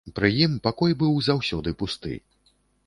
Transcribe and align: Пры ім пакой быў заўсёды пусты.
Пры 0.19 0.29
ім 0.45 0.53
пакой 0.67 0.95
быў 1.03 1.13
заўсёды 1.29 1.77
пусты. 1.85 2.13